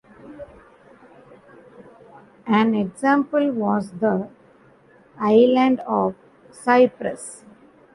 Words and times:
An 2.47 2.73
example 2.73 3.51
was 3.51 3.91
the 3.91 4.29
island 5.19 5.79
of 5.81 6.15
Cyprus. 6.49 7.45